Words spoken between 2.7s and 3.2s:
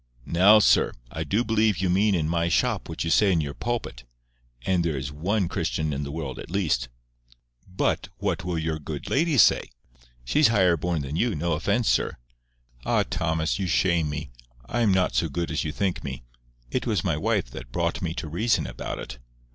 what you